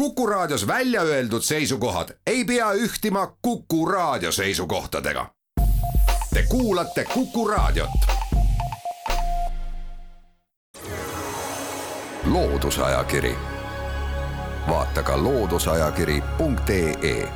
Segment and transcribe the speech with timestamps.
[0.00, 5.26] Kuku Raadios välja öeldud seisukohad ei pea ühtima Kuku Raadio seisukohtadega.
[6.34, 7.90] Te kuulate Kuku Raadiot.
[12.24, 13.36] loodusajakiri,
[14.68, 17.28] vaata ka looduseajakiri.ee.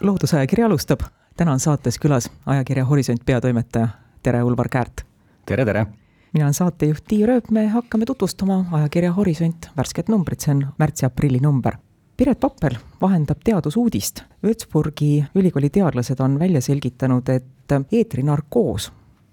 [0.00, 1.00] loodusajakiri alustab,
[1.36, 3.88] täna on saates külas ajakirja Horisont peatoimetaja,
[4.22, 5.00] tere, Ulvar Käärt.
[5.46, 5.86] tere, tere
[6.32, 11.40] mina olen saatejuht Tiia Rööp, me hakkame tutvustama ajakirja Horisont värsket numbrit, see on märtsi-aprilli
[11.42, 11.76] number.
[12.16, 14.22] Piret Pappel vahendab teadusuudist.
[14.44, 18.92] Würzburgi ülikooli teadlased on välja selgitanud, et eetrinarkoos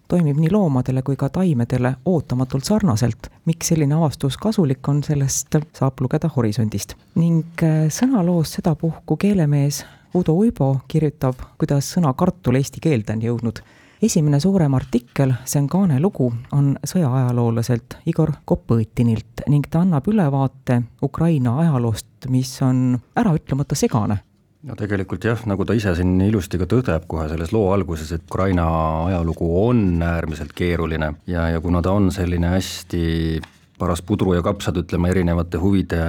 [0.10, 3.30] toimib nii loomadele kui ka taimedele ootamatult sarnaselt.
[3.46, 6.96] miks selline avastus kasulik on, sellest saab lugeda Horisondist.
[7.16, 9.86] ning äh, sõnaloos sedapuhku keelemees
[10.16, 13.62] Udo Uibo kirjutab, kuidas sõna kartul eesti keelde on jõudnud
[14.02, 21.58] esimene suurem artikkel, see on kaanelugu, on sõjaaajaloolaselt Igor Kopõtinilt ning ta annab ülevaate Ukraina
[21.66, 24.22] ajaloost, mis on äraütlemata segane.
[24.68, 28.26] No tegelikult jah, nagu ta ise siin ilusti ka tõdeb kohe selles loo alguses, et
[28.28, 28.66] Ukraina
[29.06, 33.40] ajalugu on äärmiselt keeruline ja, ja kuna ta on selline hästi
[33.80, 36.00] paras pudru ja kapsad, ütleme, erinevate huvide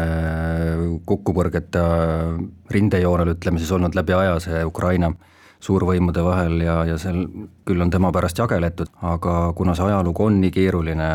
[1.06, 1.82] kokkupõrgete
[2.74, 5.12] rindejoonel, ütleme siis olnud läbi aja see Ukraina
[5.60, 7.24] suurvõimude vahel ja, ja seal
[7.68, 11.10] küll on tema pärast jageletud, aga kuna see ajalugu on nii keeruline,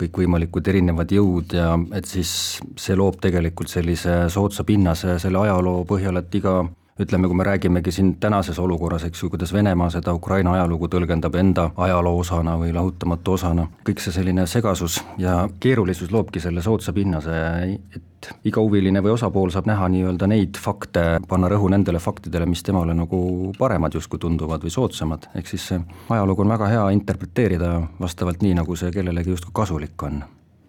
[0.00, 2.32] kõikvõimalikud erinevad jõud ja et siis
[2.74, 6.64] see loob tegelikult sellise soodsa pinnase selle ajaloo põhjal, et iga
[7.00, 11.36] ütleme, kui me räägimegi siin tänases olukorras, eks ju, kuidas Venemaa seda Ukraina ajalugu tõlgendab
[11.36, 16.92] enda ajaloo osana või lahutamatu osana, kõik see selline segasus ja keerulisus loobki selle soodsa
[16.96, 17.40] pinnase,
[17.96, 22.64] et iga huviline või osapool saab näha nii-öelda neid fakte, panna rõhu nendele faktidele, mis
[22.66, 27.76] temale nagu paremad justkui tunduvad või soodsamad, ehk siis see ajalugu on väga hea interpreteerida
[28.00, 30.24] vastavalt nii, nagu see kellelegi justkui kasulik on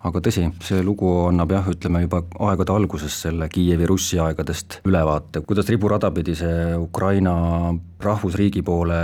[0.05, 5.41] aga tõsi, see lugu annab jah, ütleme juba aegade alguses selle Kiievi Russi aegadest ülevaate,
[5.47, 7.33] kuidas riburada pidi see Ukraina
[7.99, 8.99] rahvusriigi poole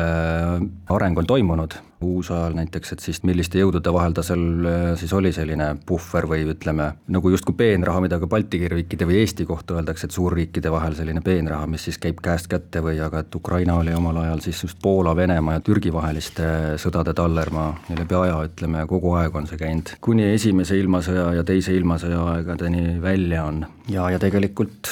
[0.90, 1.74] areng on toimunud.
[2.04, 6.42] Uusajal näiteks, et siis milliste jõudude vahel ta seal äh, siis oli selline puhver või
[6.52, 10.98] ütleme, nagu justkui peenraha, mida ka Balti riikide või Eesti kohta öeldakse, et suurriikide vahel
[10.98, 14.60] selline peenraha, mis siis käib käest kätte või aga et Ukraina oli omal ajal siis
[14.66, 19.48] just Poola, Venemaa ja Türgi vaheliste sõdade tallermaa ja läbi aja, ütleme, kogu aeg on
[19.48, 23.64] see käinud, kuni esimese ilmasõja ja teise ilmasõja aegadeni välja on.
[23.88, 24.92] Ja, ja tegelikult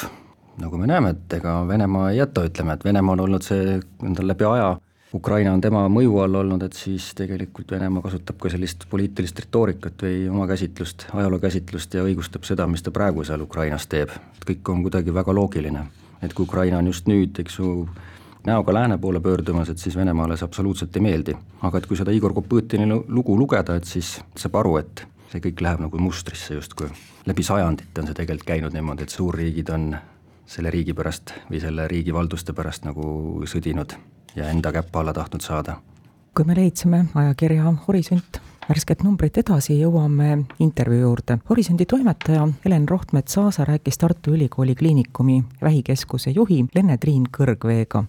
[0.62, 4.28] nagu me näeme, et ega Venemaa ei jäta, ütleme, et Venemaa on olnud see endal
[4.32, 4.78] läbi aja
[5.14, 10.06] Ukraina on tema mõju all olnud, et siis tegelikult Venemaa kasutab ka sellist poliitilist retoorikat
[10.06, 14.10] või oma käsitlust, ajalookäsitlust ja õigustab seda, mis ta praegu seal Ukrainas teeb.
[14.10, 15.84] et kõik on kuidagi väga loogiline.
[16.22, 17.90] et kui Ukraina on just nüüd, eks ju,
[18.46, 21.36] näoga lääne poole pöördumas, et siis Venemaale see absoluutselt ei meeldi.
[21.62, 25.62] aga et kui seda Igor Kopõtini lugu lugeda, et siis saab aru, et see kõik
[25.62, 26.88] läheb nagu mustrisse justkui.
[27.26, 29.98] läbi sajandite on see tegelikult käinud niimoodi, et suurriigid on
[30.46, 33.96] selle riigi pärast või selle riigi valduste pärast nagu sõdinud
[34.36, 35.82] ja enda käppa alla tahtnud saada.
[36.34, 41.38] kui me leidsime ajakirja Horisont värsket numbrit edasi, jõuame intervjuu juurde.
[41.50, 48.04] Horisondi toimetaja Helen Rohtmets-Aasa rääkis Tartu Ülikooli Kliinikumi vähikeskuse juhi Lenne-Triin Kõrgveega.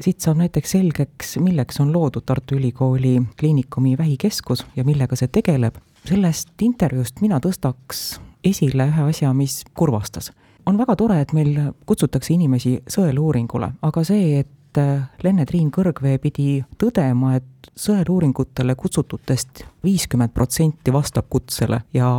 [0.00, 5.76] siit saab näiteks selgeks, milleks on loodud Tartu Ülikooli Kliinikumi vähikeskus ja millega see tegeleb.
[6.04, 10.32] sellest intervjuust mina tõstaks esile ühe asja, mis kurvastas.
[10.66, 11.54] On väga tore, et meil
[11.86, 16.48] kutsutakse inimesi sõeluuringule, aga see, et äh, Lenne-Triin Kõrgvee pidi
[16.80, 22.10] tõdema, et sõeluuringutele kutsututest viiskümmend protsenti vastab kutsele ja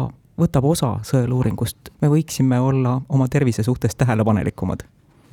[0.41, 4.85] võtab osa sõeluuringust, me võiksime olla oma tervise suhtes tähelepanelikumad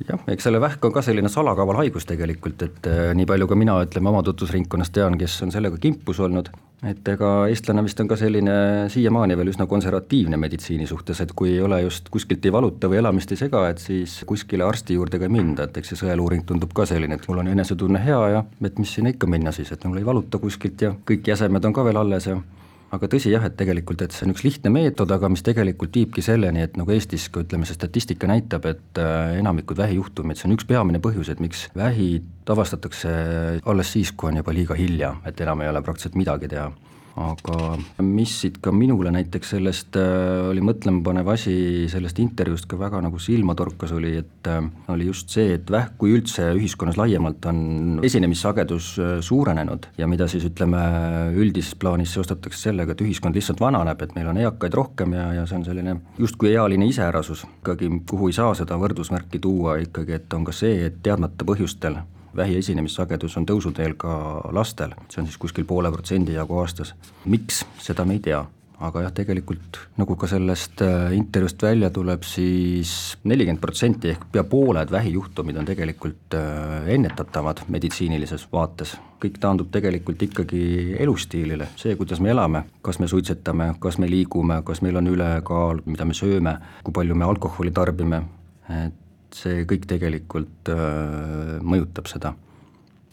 [0.07, 3.57] jah, eks selle vähk on ka selline salakaval haigus tegelikult, et äh, nii palju ka
[3.59, 6.51] mina, ütleme, oma tutvusringkonnas tean, kes on sellega kimpus olnud,
[6.87, 8.53] et ega eestlane vist on ka selline
[8.91, 13.01] siiamaani veel üsna konservatiivne meditsiini suhtes, et kui ei ole just kuskilt ei valuta või
[13.01, 16.47] elamist ei sega, et siis kuskile arsti juurde ka ei minda, et eks see sõeluuring
[16.47, 19.73] tundub ka selline, et mul on enesetunne hea ja et mis sinna ikka minna siis,
[19.75, 22.39] et mul ei valuta kuskilt ja kõik jäsemed on ka veel alles ja
[22.95, 26.23] aga tõsi jah, et tegelikult, et see on üks lihtne meetod, aga mis tegelikult viibki
[26.25, 30.57] selleni, et nagu Eestis ka ütleme, see statistika näitab, et äh, enamikud vähijuhtumid, see on
[30.57, 32.11] üks peamine põhjus, et miks vähi
[32.49, 33.09] avastatakse
[33.69, 36.71] alles siis, kui on juba liiga hilja, et enam ei ole praktiliselt midagi teha
[37.19, 41.53] aga mis siit ka minule näiteks sellest äh, oli mõtlemapanev asi,
[41.91, 44.61] sellest intervjuust ka väga nagu silma torkas, oli, et äh,
[44.93, 50.29] oli just see, et vähk kui üldse ühiskonnas laiemalt on esinemissagedus äh, suurenenud ja mida
[50.31, 50.83] siis ütleme,
[51.35, 55.47] üldises plaanis seostatakse sellega, et ühiskond lihtsalt vananeb, et meil on eakaid rohkem ja, ja
[55.49, 60.39] see on selline justkui ealine iseärasus, ikkagi kuhu ei saa seda võrdusmärki tuua ikkagi, et
[60.39, 61.99] on ka see, et teadmata põhjustel
[62.35, 64.13] vähi esinemissagedus on tõusuteel ka
[64.55, 66.95] lastel, see on siis kuskil poole protsendi jagu aastas.
[67.25, 68.45] miks, seda me ei tea
[68.79, 74.25] aga jah, tegelikult nagu ka sellest äh, intervjuust välja tuleb siis, siis nelikümmend protsenti ehk
[74.31, 78.95] pea pooled vähijuhtumid on tegelikult äh, ennetatavad meditsiinilises vaates.
[79.19, 84.61] kõik taandub tegelikult ikkagi elustiilile, see, kuidas me elame, kas me suitsetame, kas me liigume,
[84.63, 86.53] kas meil on ülekaal, mida me sööme,
[86.85, 88.21] kui palju me alkoholi tarbime,
[88.85, 88.95] et
[89.43, 92.35] see kõik tegelikult äh, mõjutab seda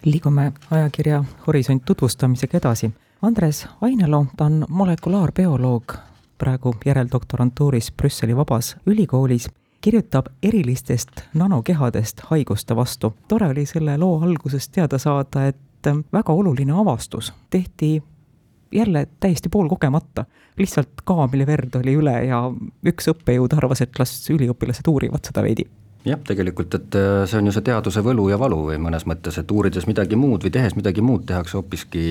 [0.07, 2.91] liigume ajakirja Horisont tutvustamisega edasi.
[3.23, 5.95] Andres Ainelo, ta on molekulaarbioloog,
[6.39, 9.49] praegu järeldoktorantuuris Brüsseli Vabas Ülikoolis,
[9.81, 13.15] kirjutab erilistest nanokehadest haiguste vastu.
[13.29, 15.57] tore oli selle loo alguses teada saada, et
[16.13, 18.03] väga oluline avastus tehti
[18.73, 20.25] jälle täiesti poolkogemata.
[20.59, 22.53] lihtsalt kaameli verd oli üle ja
[22.87, 25.67] üks õppejõud arvas, et las üliõpilased uurivad seda veidi
[26.07, 29.39] jah, tegelikult, et äh, see on ju see teaduse võlu ja valu või mõnes mõttes,
[29.41, 32.03] et uurides midagi muud või tehes midagi muud, tehakse hoopiski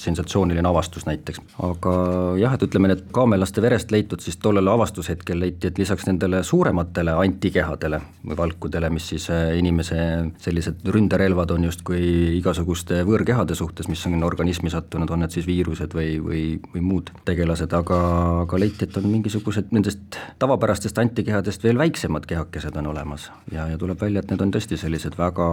[0.00, 1.40] sensatsiooniline avastus näiteks.
[1.64, 1.94] aga
[2.40, 7.14] jah, et ütleme, need kaamelaste verest leitud siis tollel avastushetkel leiti, et lisaks nendele suurematele
[7.22, 9.98] antikehadele või valkudele, mis siis äh, inimese
[10.42, 15.96] sellised ründerelvad on justkui igasuguste võõrkehade suhtes, mis on organismi sattunud, on need siis viirused
[15.96, 18.02] või, või, või muud tegelased, aga,
[18.44, 23.30] aga leiti, et on mingisugused nendest tavapärastest antikehadest veel väiksemad kehakesed on olemas olemas.
[23.52, 25.46] Ja, ja tuleb välja, et need on tõesti sellised väga,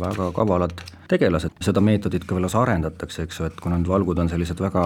[0.00, 0.72] väga kavalad
[1.08, 4.60] tegelased, seda meetodit ka veel alles arendatakse, eks ju, et kuna need valgud on sellised
[4.60, 4.84] väga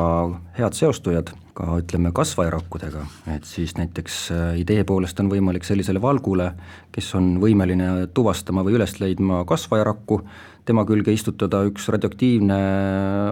[0.58, 3.04] head seostujad, ka ütleme kasvajarakkudega,
[3.36, 6.50] et siis näiteks äh, idee poolest on võimalik sellisele valgule,
[6.92, 10.20] kes on võimeline tuvastama või üles leidma kasvajarakku,
[10.66, 12.56] tema külge istutada üks radioaktiivne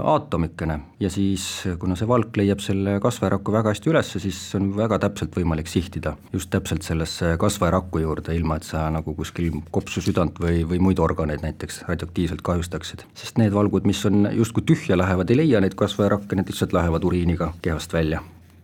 [0.07, 0.77] aatomikene.
[1.03, 1.45] Ja siis,
[1.83, 6.15] kuna see valk leiab selle kasvajaraku väga hästi üles, siis on väga täpselt võimalik sihtida
[6.33, 11.03] just täpselt sellesse kasvajaraku juurde, ilma et sa nagu kuskil kopsu südant või, või muid
[11.03, 13.05] organeid näiteks radioaktiivselt kahjustaksid.
[13.19, 17.05] sest need valgud, mis on justkui tühja lähevad, ei leia neid kasvajarakke, need lihtsalt lähevad
[17.05, 18.14] uriiniga kehast välja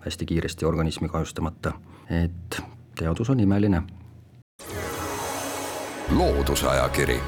[0.01, 1.73] hästi kiiresti organismi kahjustamata,
[2.25, 2.63] et
[2.99, 3.83] teadus on imeline.
[6.17, 7.21] loodusajakiri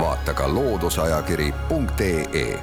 [0.00, 2.60] vaata ka looduseajakiri.ee.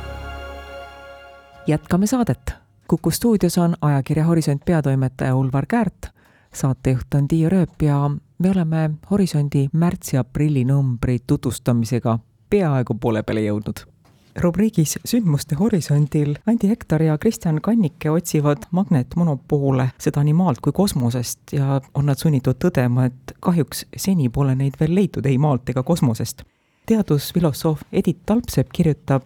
[1.68, 2.54] jätkame saadet.
[2.88, 6.08] kuku stuudios on ajakirja Horisont peatoimetaja Ulvar Käärt,
[6.54, 12.20] saatejuht on Tiia Rööp ja me oleme Horisondi märtsi-aprilli numbri tutvustamisega
[12.50, 13.93] peaaegu poole peale jõudnud
[14.42, 21.54] rubriigis Sündmuste horisondil Andi Hektar ja Kristjan Kannike otsivad magnetmonopoole, seda nii maalt kui kosmosest
[21.54, 25.84] ja on nad sunnitud tõdema, et kahjuks seni pole neid veel leitud ei maalt ega
[25.84, 26.44] kosmosest
[26.86, 29.22] teadusfilosoof Edith Talpsepp kirjutab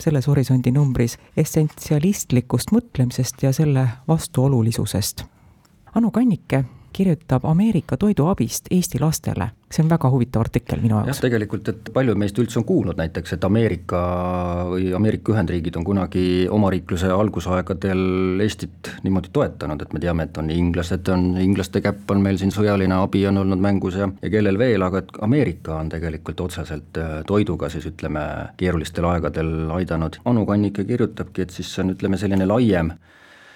[0.00, 5.24] selles Horisondi numbris essentsialistlikust mõtlemisest ja selle vastuolulisusest.
[5.94, 9.50] Anu Kannike kirjutab Ameerika toiduabist Eesti lastele.
[9.70, 11.08] see on väga huvitav artikkel minu jaoks.
[11.12, 14.00] jah, tegelikult, et paljud meist üldse on kuulnud näiteks, et Ameerika
[14.66, 20.50] või Ameerika Ühendriigid on kunagi omariikluse algusaegadel Eestit niimoodi toetanud, et me teame, et on
[20.50, 24.58] inglased, on inglaste käpp on meil siin, sõjaline abi on olnud mängus ja, ja kellel
[24.58, 28.24] veel, aga et Ameerika on tegelikult otseselt äh, toiduga siis ütleme,
[28.58, 30.18] keerulistel aegadel aidanud.
[30.26, 32.90] Anu Kannike kirjutabki, et siis see on, ütleme, selline laiem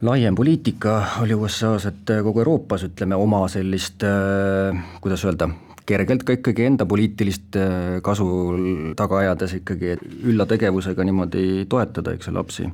[0.05, 5.49] laiem poliitika oli USA-s, et kogu Euroopas ütleme oma sellist, äh, kuidas öelda,
[5.89, 8.27] kergelt ka ikkagi enda poliitilist äh, kasu
[8.97, 9.97] taga ajades ikkagi
[10.29, 12.69] ülla tegevusega niimoodi toetada, eks ju, lapsi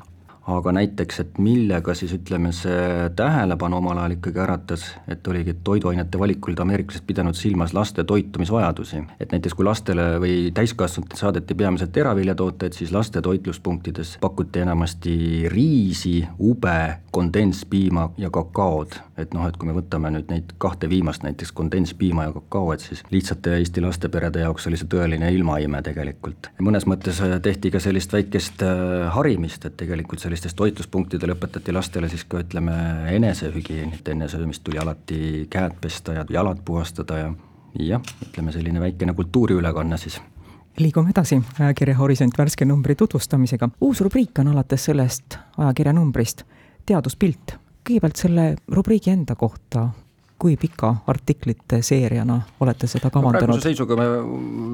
[0.47, 5.63] aga näiteks, et millega siis ütleme, see tähelepanu omal ajal ikkagi äratas, et oligi, et
[5.65, 9.03] toiduainete valikul olid ameeriklased pidanud silmas laste toitumisvajadusi.
[9.21, 16.25] et näiteks kui lastele või täiskasvanutele saadeti peamiselt teraviljatooteid, siis laste toitluspunktides pakuti enamasti riisi,
[16.39, 18.99] ube, kondentspiima ja kakaod.
[19.17, 22.81] et noh, et kui me võtame nüüd neid kahte viimast, näiteks kondentspiima ja kakao, et
[22.81, 26.51] siis lihtsate Eesti lasteperede jaoks oli see tõeline ilmaime tegelikult.
[26.59, 32.09] mõnes mõttes tehti ka sellist väikest äh, harimist, et tegelikult sellist sellistes toitluspunktidel õpetati lastele
[32.09, 32.73] siis ka ütleme,
[33.13, 37.33] enesehügieenit, enne söömist tuli alati käed pesta ja jalad puhastada ja
[37.77, 40.21] jah, ütleme selline väikene kultuuriülekanne siis
[40.81, 43.69] liigume edasi ajakirja Horisont värske numbri tutvustamisega.
[43.81, 46.47] uus rubriik on alates sellest ajakirja numbrist
[46.87, 47.59] Teaduspilt.
[47.85, 49.91] kõigepealt selle rubriigi enda kohta,
[50.41, 53.45] kui pika artiklite seeriana olete seda kavandanud?
[53.45, 54.07] praeguse seisuga me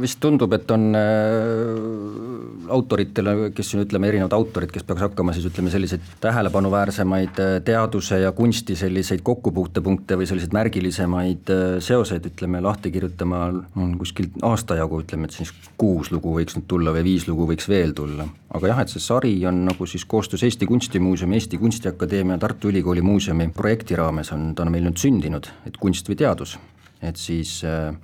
[0.03, 5.49] vist tundub, et on äh, autoritele, kes siin ütleme, erinevad autorid, kes peaks hakkama siis
[5.51, 12.63] ütleme, selliseid tähelepanuväärsemaid äh, teaduse ja kunsti selliseid kokkupuutepunkte või selliseid märgilisemaid äh, seoseid, ütleme,
[12.63, 13.43] lahti kirjutama,
[13.75, 17.49] on kuskil aasta jagu, ütleme, et siis kuus lugu võiks nüüd tulla või viis lugu
[17.51, 18.29] võiks veel tulla.
[18.57, 23.03] aga jah, et see sari on nagu siis koostöös Eesti Kunstimuuseumi, Eesti Kunstiakadeemia, Tartu Ülikooli
[23.03, 26.57] muuseumi projekti raames on ta on meil nüüd sündinud et kunst või teadus,
[27.03, 27.95] et siis äh,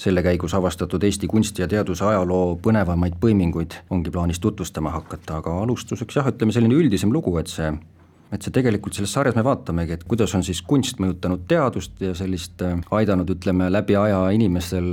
[0.00, 5.56] selle käigus avastatud Eesti kunsti ja teaduse ajaloo põnevamaid põiminguid ongi plaanis tutvustama hakata, aga
[5.62, 7.72] alustuseks jah, ütleme selline üldisem lugu, et see
[8.30, 12.14] et see tegelikult selles sarjas me vaatamegi, et kuidas on siis kunst mõjutanud teadust ja
[12.14, 14.86] sellist äh, aidanud, ütleme, läbi aja inimestel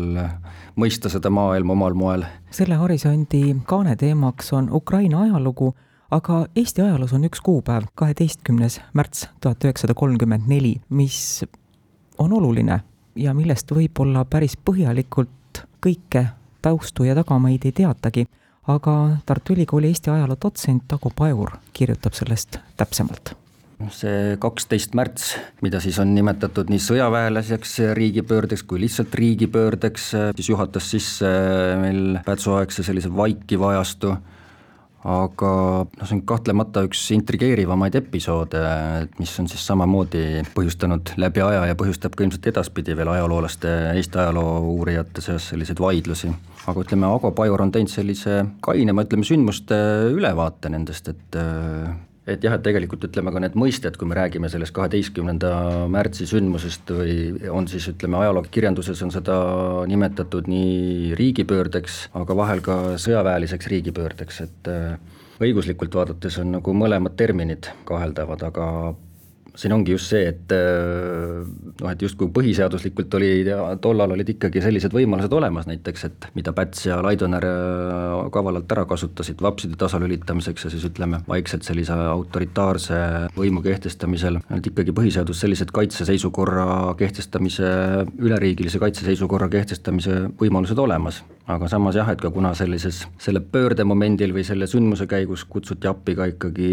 [0.77, 2.25] mõista seda maailma omal moel.
[2.51, 5.75] selle Horisondi kaane teemaks on Ukraina ajalugu,
[6.11, 11.43] aga Eesti ajaloos on üks kuupäev, kaheteistkümnes märts tuhat üheksasada kolmkümmend neli, mis
[12.17, 12.79] on oluline
[13.15, 16.27] ja millest võib-olla päris põhjalikult kõike
[16.61, 18.27] taustu ja tagamaid ei teatagi
[18.67, 23.33] aga Tartu Ülikooli Eesti ajaloo dotsent Ago Pajur kirjutab sellest täpsemalt.
[23.93, 30.07] See kaksteist märts, mida siis on nimetatud nii sõjaväelaseks riigipöördeks kui lihtsalt riigipöördeks,
[30.39, 31.29] siis juhatas sisse
[31.83, 34.15] meil Pätsu-aegse sellise vaikiva ajastu,
[35.07, 35.49] aga
[35.87, 38.61] noh, see on kahtlemata üks intrigeerivamaid episoode,
[39.21, 44.19] mis on siis samamoodi põhjustanud läbi aja ja põhjustab ka ilmselt edaspidi veel ajaloolaste, Eesti
[44.23, 46.33] ajaloo uurijate seas selliseid vaidlusi.
[46.67, 49.77] Aga ütleme, Ago Pajur on teinud sellise kainema, ütleme, sündmuste
[50.11, 51.39] ülevaate nendest, et
[52.27, 55.51] et jah, et tegelikult ütleme ka need mõisted, kui me räägime sellest kaheteistkümnenda
[55.91, 57.17] märtsi sündmusest või
[57.53, 59.37] on siis ütleme, ajalookirjanduses on seda
[59.87, 64.71] nimetatud nii riigipöördeks, aga vahel ka sõjaväeliseks riigipöördeks, et
[65.43, 68.67] õiguslikult vaadates on nagu mõlemad terminid kaheldavad, aga
[69.57, 71.41] siin ongi just see, et äh,
[71.81, 73.29] noh, et justkui põhiseaduslikult oli,
[73.81, 78.85] tollal olid ikkagi sellised võimalused olemas näiteks, et mida Päts ja Laidoner äh, kavalalt ära
[78.89, 82.99] kasutasid vapside tasalülitamiseks ja siis ütleme, vaikselt sellise autoritaarse
[83.37, 87.71] võimu kehtestamisel, et ikkagi põhiseadus sellised kaitseseisukorra kehtestamise,
[88.21, 91.23] üleriigilise kaitseseisukorra kehtestamise võimalused olemas.
[91.47, 96.15] Aga samas jah, et ka kuna sellises, selle pöördemomendil või selle sündmuse käigus kutsuti appi
[96.17, 96.71] ka ikkagi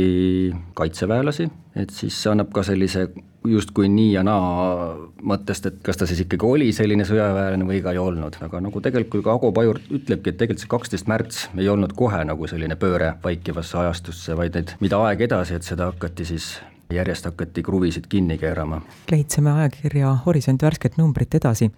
[0.74, 1.46] kaitseväelasi,
[1.78, 3.06] et siis see annab ka sellise
[3.46, 7.92] justkui nii ja naa mõttest, et kas ta siis ikkagi oli selline sõjaväelane või ka
[7.94, 11.68] ei olnud, aga nagu tegelikult ka Ago Pajur ütlebki, et tegelikult see kaksteist märts ei
[11.70, 16.26] olnud kohe nagu selline pööre vaikivasse ajastusse, vaid et mida aeg edasi, et seda hakati
[16.32, 16.54] siis
[16.92, 18.82] järjest hakati kruvisid kinni keerama.
[19.10, 21.70] leidsime ajakirja Horisont värsket numbrit edasi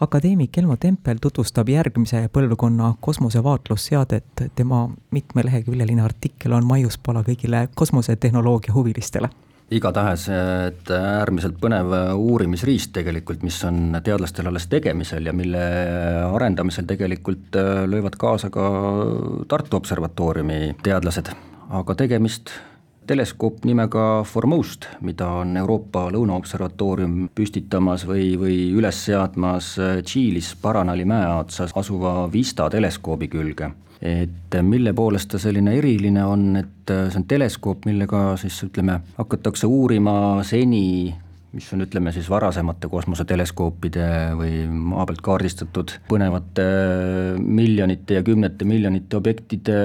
[0.00, 9.30] akadeemik Elmo Tempel tutvustab järgmise põlvkonna kosmosevaatlusseadet, tema mitmeleheküljeline artikkel on maiuspala kõigile kosmosetehnoloogia huvilistele.
[9.74, 15.62] Igatahes, et äärmiselt põnev uurimisriist tegelikult, mis on teadlastel alles tegemisel ja mille
[16.28, 17.56] arendamisel tegelikult
[17.88, 18.68] löövad kaasa ka
[19.48, 21.32] Tartu Observatooriumi teadlased,
[21.80, 22.52] aga tegemist
[23.06, 31.26] teleskoop nimega Formost, mida on Euroopa Lõunaobservatoorium püstitamas või, või üles seadmas Tšiilis Paranali mäe
[31.38, 33.70] otsas asuva Vista teleskoobi külge.
[34.04, 39.66] Et mille poolest ta selline eriline on, et see on teleskoop, millega siis ütleme, hakatakse
[39.70, 41.14] uurima seni
[41.54, 44.06] mis on, ütleme siis varasemate kosmoseteleskoopide
[44.38, 46.66] või maa pealt kaardistatud põnevate
[47.38, 49.78] miljonite ja kümnete miljonite objektide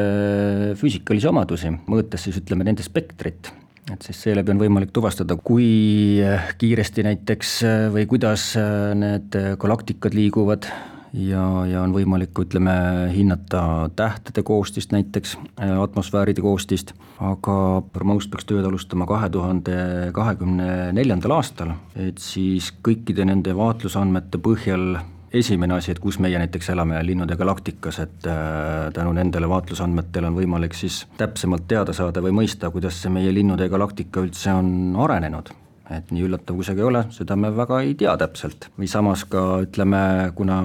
[0.80, 3.52] füüsikalisi omadusi, mõõtes siis ütleme nende spektrit.
[3.90, 6.22] Et siis seeläbi on võimalik tuvastada, kui
[6.62, 7.54] kiiresti näiteks
[7.94, 8.52] või kuidas
[8.98, 10.70] need galaktikad liiguvad
[11.14, 12.74] ja, ja on võimalik, ütleme,
[13.14, 19.78] hinnata tähtede koostist näiteks, äh, atmosfääride koostist, aga Promost peaks tööd alustama kahe tuhande
[20.16, 25.00] kahekümne neljandal aastal, et siis kõikide nende vaatlusandmete põhjal
[25.34, 30.38] esimene asi, et kus meie näiteks elame linnude galaktikas, et äh, tänu nendele vaatlusandmetele on
[30.38, 35.54] võimalik siis täpsemalt teada saada või mõista, kuidas see meie linnude galaktika üldse on arenenud
[35.98, 38.70] et nii üllatav, kui see ka ei ole, seda me väga ei tea täpselt.
[38.80, 40.02] või samas ka ütleme,
[40.36, 40.60] kuna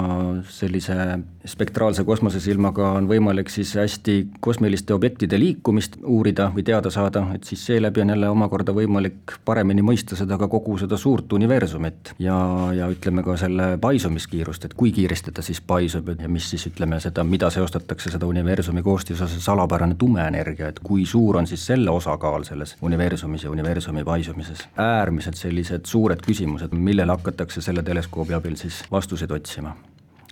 [0.51, 0.97] sellise
[1.45, 4.15] spektraalse kosmosesilmaga on võimalik siis hästi
[4.45, 9.85] kosmiliste objektide liikumist uurida või teada saada, et siis seeläbi on jälle omakorda võimalik paremini
[9.85, 12.37] mõista seda ka kogu seda suurt universumit ja,
[12.77, 17.01] ja ütleme ka selle paisumiskiirust, et kui kiiresti ta siis paisub ja mis siis ütleme
[17.01, 21.93] seda, mida seostatakse seda universumi koostisosas salapärane tume energia, et kui suur on siis selle
[21.93, 24.65] osakaal selles universumis ja universumi paisumises.
[24.77, 29.77] äärmiselt sellised suured küsimused, millele hakatakse selle teleskoobi abil siis vastuseid otsima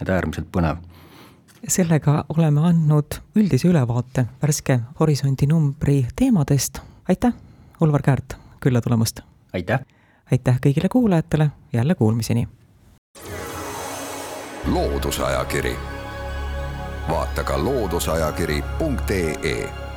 [0.00, 0.76] et äärmiselt põnev
[1.68, 6.78] sellega oleme andnud üldise ülevaate värske Horisondi numbri teemadest.
[7.08, 7.32] aitäh,
[7.80, 9.20] Ulvar Käärt, külla tulemast!
[9.52, 9.80] aitäh!
[10.32, 12.48] aitäh kõigile kuulajatele, jälle kuulmiseni!
[14.66, 15.76] loodusajakiri,
[17.08, 19.91] vaata ka looduseajakiri.ee